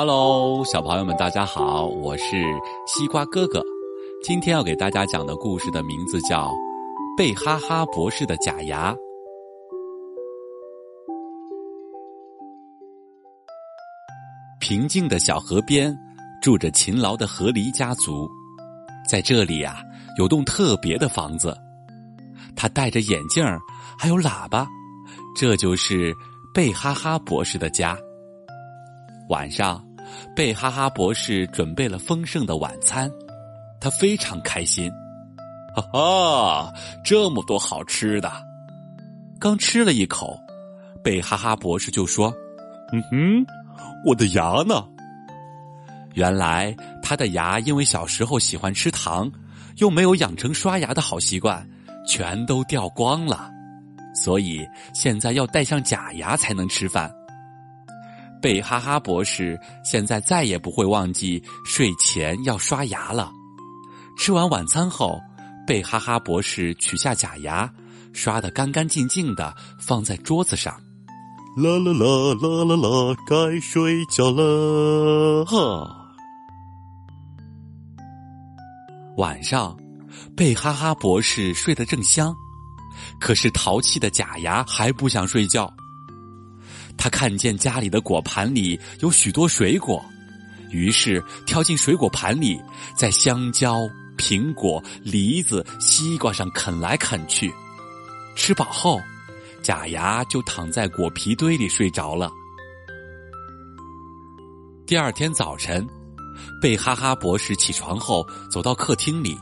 [0.00, 2.40] Hello，小朋友们，大家好，我是
[2.86, 3.60] 西瓜哥哥。
[4.22, 6.50] 今天要给大家讲的故事的名字叫
[7.16, 8.92] 《贝哈哈博士的假牙》。
[14.60, 15.92] 平静的小河边，
[16.40, 18.30] 住着勤劳的河狸家族。
[19.10, 19.82] 在这里呀，
[20.16, 21.52] 有栋特别的房子。
[22.54, 23.44] 他戴着眼镜，
[23.98, 24.64] 还有喇叭，
[25.34, 26.14] 这就是
[26.54, 27.98] 贝哈哈博士的家。
[29.28, 29.84] 晚上。
[30.34, 33.10] 贝哈哈博士准备了丰盛的晚餐，
[33.80, 34.90] 他非常开心。
[35.74, 38.30] 哈哈，这么多好吃的！
[39.38, 40.36] 刚吃了一口，
[41.04, 42.34] 贝哈哈博士就说
[42.92, 43.46] ：“嗯哼，
[44.04, 44.84] 我的牙呢？”
[46.14, 49.30] 原来他的牙因为小时候喜欢吃糖，
[49.76, 51.64] 又没有养成刷牙的好习惯，
[52.06, 53.48] 全都掉光了，
[54.14, 57.08] 所以现在要戴上假牙才能吃饭。
[58.40, 63.32] 贝哈哈博士现在再也不会忘记睡前要刷牙了。
[64.16, 65.20] 吃完晚餐后，
[65.66, 67.70] 贝哈哈博士取下假牙，
[68.12, 70.72] 刷得干干净净的，放在桌子上。
[71.56, 75.44] 啦啦啦啦啦啦，该睡觉了。
[75.44, 75.94] 哈。
[79.16, 79.76] 晚上，
[80.36, 82.32] 贝哈哈博士睡得正香，
[83.20, 85.72] 可是淘气的假牙还不想睡觉。
[86.98, 90.04] 他看见家里的果盘里有许多水果，
[90.70, 92.60] 于是跳进水果盘里，
[92.96, 97.50] 在香蕉、苹果、梨子、西瓜上啃来啃去。
[98.34, 99.00] 吃饱后，
[99.62, 102.30] 假牙就躺在果皮堆里睡着了。
[104.86, 105.86] 第二天早晨，
[106.62, 109.36] 贝哈哈博士起床后走到客厅里，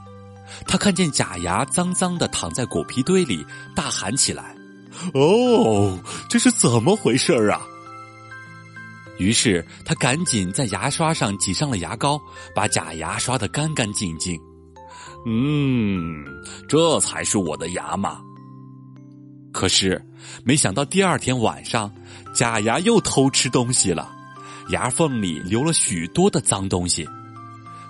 [0.66, 4.55] 他看见假牙脏脏的躺在果皮堆里，大喊起来。
[5.14, 7.60] 哦，这是怎么回事啊？
[9.18, 12.20] 于是他赶紧在牙刷上挤上了牙膏，
[12.54, 14.38] 把假牙刷得干干净净。
[15.24, 16.24] 嗯，
[16.68, 18.20] 这才是我的牙嘛。
[19.52, 20.04] 可是
[20.44, 21.90] 没想到第二天晚上，
[22.34, 24.14] 假牙又偷吃东西了，
[24.68, 27.08] 牙缝里留了许多的脏东西。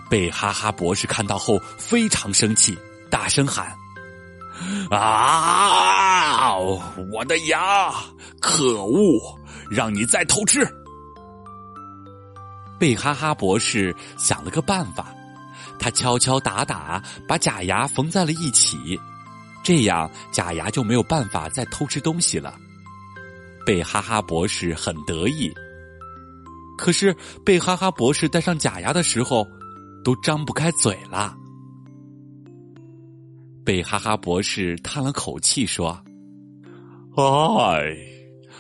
[0.09, 2.79] 被哈哈博士看到后非常生气，
[3.11, 3.75] 大声喊。
[4.91, 6.57] 啊！
[6.57, 7.93] 我的牙，
[8.41, 9.39] 可恶！
[9.71, 10.67] 让你再偷吃。
[12.79, 15.07] 贝哈哈博士想了个办法，
[15.79, 19.01] 他敲敲打打把假牙缝在了一起，
[19.63, 22.55] 这样假牙就没有办法再偷吃东西了。
[23.65, 25.53] 贝哈哈博士很得意。
[26.79, 29.49] 可是贝哈哈博士戴上假牙的时候，
[30.05, 31.35] 都张不开嘴了。
[33.67, 36.01] 贝哈哈博士叹了口气说
[37.19, 37.97] ：“唉，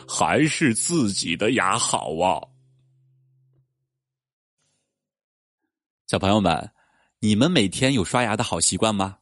[0.08, 2.42] 还是自己的牙好啊。”
[6.08, 6.72] 小朋友们，
[7.20, 9.18] 你们每天有刷牙的好习惯吗？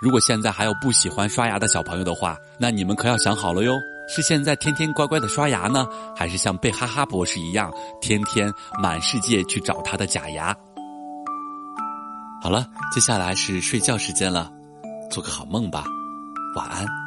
[0.00, 3.78] 如果现在还有不喜欢刷牙的小朋友的话，那你们可要想好了哟：
[4.08, 5.86] 是现在天天乖乖的刷牙呢，
[6.16, 7.70] 还是像贝哈哈博士一样，
[8.00, 8.50] 天天
[8.82, 10.56] 满世界去找他的假牙？
[12.42, 14.50] 好了，接下来是睡觉时间了。
[15.12, 15.84] 做个好梦吧，
[16.56, 17.01] 晚安。